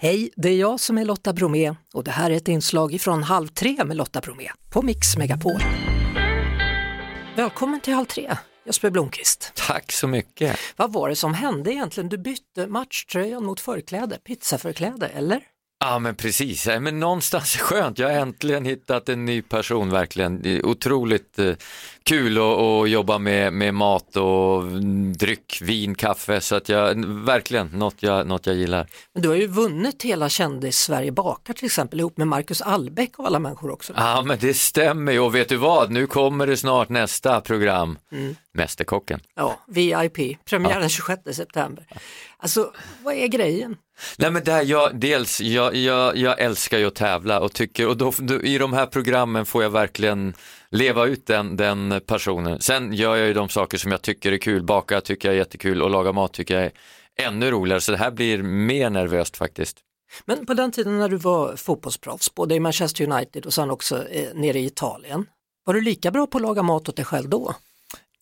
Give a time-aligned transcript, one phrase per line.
[0.00, 3.22] Hej, det är jag som är Lotta Bromé och det här är ett inslag från
[3.22, 5.60] Halv tre med Lotta Bromé på Mix Megapol.
[7.36, 9.52] Välkommen till Halv tre, Jesper Blomqvist.
[9.54, 10.58] Tack så mycket.
[10.76, 12.08] Vad var det som hände egentligen?
[12.08, 15.42] Du bytte matchtröjan mot förkläde, pizzaförkläde, eller?
[15.80, 17.98] Ja men precis, men någonstans skönt.
[17.98, 20.60] Jag har äntligen hittat en ny person verkligen.
[20.64, 21.54] Otroligt eh,
[22.02, 24.64] kul att, jobba med, med mat och
[25.18, 28.86] dryck, vin, kaffe så att jag verkligen något jag, något jag gillar.
[29.14, 33.26] Men du har ju vunnit hela kändis-Sverige bakar till exempel ihop med Marcus Albeck och
[33.26, 33.92] alla människor också.
[33.96, 37.98] Ja men det stämmer ju och vet du vad, nu kommer det snart nästa program,
[38.12, 38.36] mm.
[38.58, 39.20] Mästerkocken.
[39.34, 41.86] Ja, VIP, premiär den 26 september.
[42.36, 42.72] Alltså
[43.02, 43.76] vad är grejen?
[44.18, 47.96] Nej men där, jag, dels, jag, jag, jag älskar ju att tävla och tycker, och
[47.96, 50.34] då, då, i de här programmen får jag verkligen
[50.70, 52.60] leva ut den, den personen.
[52.60, 55.38] Sen gör jag ju de saker som jag tycker är kul, baka tycker jag är
[55.38, 56.72] jättekul och laga mat tycker jag är
[57.28, 59.78] ännu roligare, så det här blir mer nervöst faktiskt.
[60.24, 64.08] Men på den tiden när du var fotbollsproffs, både i Manchester United och sen också
[64.08, 65.26] eh, nere i Italien,
[65.64, 67.54] var du lika bra på att laga mat åt dig själv då?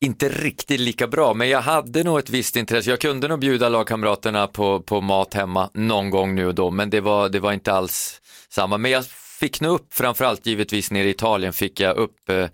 [0.07, 2.91] Inte riktigt lika bra, men jag hade nog ett visst intresse.
[2.91, 6.91] Jag kunde nog bjuda lagkamraterna på, på mat hemma någon gång nu och då, men
[6.91, 8.79] det var, det var inte alls samma.
[8.79, 9.07] Men jag
[9.41, 12.47] fick nog upp, framförallt givetvis nere i Italien, fick jag upp eh,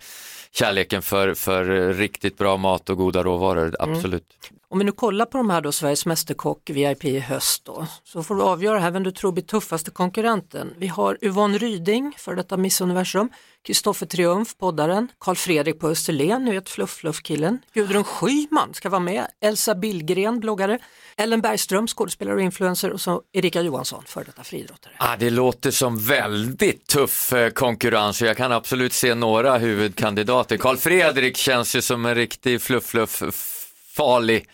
[0.51, 3.95] kärleken för, för riktigt bra mat och goda råvaror, mm.
[3.95, 4.37] absolut.
[4.49, 4.59] Mm.
[4.73, 8.23] Om vi nu kollar på de här då, Sveriges Mästerkock VIP i höst då, så
[8.23, 10.73] får du avgöra här vem du tror blir tuffaste konkurrenten.
[10.77, 13.29] Vi har Yvonne Ryding, för detta Miss Universum,
[13.65, 19.27] Kristoffer Triumf, poddaren, Karl Fredrik på Österlen, nu vet fluff-fluff-killen, Gudrun Schyman ska vara med,
[19.41, 20.79] Elsa Billgren, bloggare,
[21.17, 24.93] Ellen Bergström, skådespelare och influencer och så Erika Johansson, för detta friidrottare.
[24.97, 30.57] Ah, det låter som väldigt tuff eh, konkurrens och jag kan absolut se några huvudkandidater.
[30.57, 33.23] Karl Fredrik känns ju som en riktig fluff-fluff
[33.93, 34.47] farlig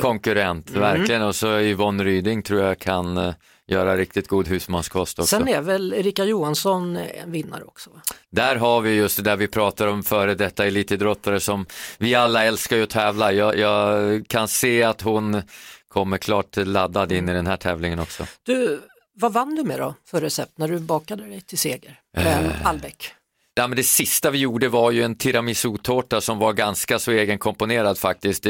[0.00, 0.80] konkurrent, mm.
[0.80, 1.22] verkligen.
[1.22, 3.34] Och så Yvonne Ryding tror jag kan uh,
[3.66, 5.36] göra riktigt god husmanskost också.
[5.36, 7.90] Sen är väl Erika Johansson en vinnare också?
[7.90, 8.00] Va?
[8.30, 11.66] Där har vi just det där vi pratar om före detta elitidrottare som
[11.98, 13.32] vi alla älskar ju att tävla.
[13.32, 15.42] Jag, jag kan se att hon
[15.88, 18.26] kommer klart laddad in i den här tävlingen också.
[18.42, 18.80] Du,
[19.14, 22.66] vad vann du med då för recept när du bakade dig till seger uh.
[22.66, 23.14] Albeck?
[23.60, 27.98] Ja, men det sista vi gjorde var ju en tiramisu-tårta som var ganska så egenkomponerad
[27.98, 28.46] faktiskt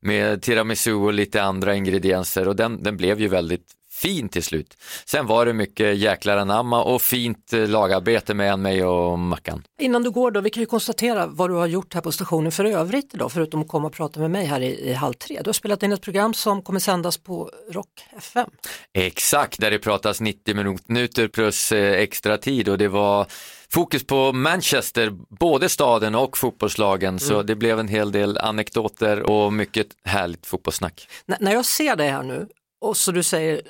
[0.00, 4.76] med tiramisu och lite andra ingredienser och den, den blev ju väldigt fin till slut.
[5.04, 9.62] Sen var det mycket jäklar anamma och fint eh, lagarbete med mig och Mackan.
[9.80, 12.52] Innan du går då, vi kan ju konstatera vad du har gjort här på stationen
[12.52, 15.40] för övrigt idag, förutom att komma och prata med mig här i, i halv tre.
[15.44, 18.50] Du har spelat in ett program som kommer sändas på Rock FM.
[18.92, 23.26] Exakt, där det pratas 90 minuter plus eh, extra tid och det var
[23.68, 27.18] fokus på Manchester, både staden och fotbollslagen, mm.
[27.18, 31.08] så det blev en hel del anekdoter och mycket härligt fotbollssnack.
[31.26, 32.48] N när jag ser dig här nu
[32.80, 33.62] och så du säger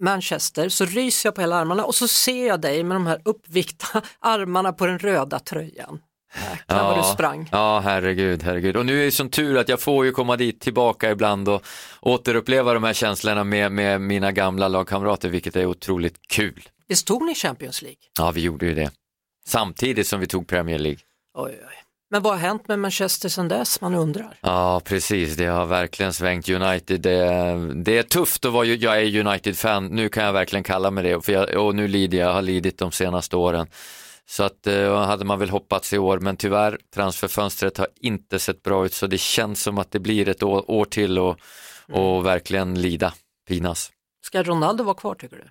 [0.00, 3.20] Manchester så ryser jag på hela armarna och så ser jag dig med de här
[3.24, 5.98] uppvikta armarna på den röda tröjan.
[6.34, 7.48] Jäklar ja, vad du sprang.
[7.52, 8.76] Ja, herregud, herregud.
[8.76, 11.62] Och nu är det som tur att jag får ju komma dit tillbaka ibland och
[12.00, 16.68] återuppleva de här känslorna med, med mina gamla lagkamrater, vilket är otroligt kul.
[16.88, 17.98] Visst tog ni Champions League?
[18.18, 18.90] Ja, vi gjorde ju det.
[19.46, 21.00] Samtidigt som vi tog Premier League.
[21.34, 21.84] Oj, oj.
[22.10, 24.36] Men vad har hänt med Manchester sedan dess, man undrar?
[24.40, 27.00] Ja, precis, det har verkligen svängt United.
[27.00, 31.04] Det, det är tufft att vara, jag är United-fan, nu kan jag verkligen kalla mig
[31.04, 33.66] det, för jag, och nu lider jag, jag har lidit de senaste åren.
[34.26, 38.62] Så att eh, hade man väl hoppats i år, men tyvärr, transferfönstret har inte sett
[38.62, 41.38] bra ut, så det känns som att det blir ett år, år till och,
[41.92, 42.24] och mm.
[42.24, 43.14] verkligen lida,
[43.48, 43.90] pinas.
[44.24, 45.44] Ska Ronaldo vara kvar tycker du?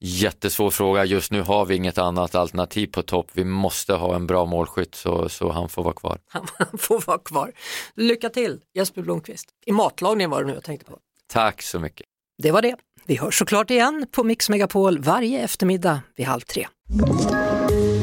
[0.00, 1.04] Jättesvår fråga.
[1.04, 3.30] Just nu har vi inget annat alternativ på topp.
[3.32, 6.18] Vi måste ha en bra målskytt så, så han får vara kvar.
[6.58, 7.52] Han får vara kvar.
[7.94, 9.48] Lycka till Jesper Blomqvist.
[9.66, 10.98] I matlagningen var det nu jag tänkte på.
[11.32, 12.06] Tack så mycket.
[12.42, 12.76] Det var det.
[13.06, 16.66] Vi hörs såklart igen på Mix Megapol varje eftermiddag vid halv tre.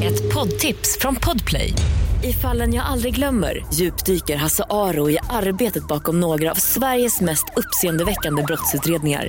[0.02, 1.72] Ett poddtips från Podplay.
[2.24, 7.44] I fallen jag aldrig glömmer djupdyker Hasse Aro i arbetet bakom några av Sveriges mest
[7.56, 9.28] uppseendeväckande brottsutredningar